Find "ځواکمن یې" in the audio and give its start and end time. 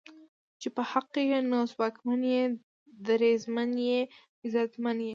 1.71-2.43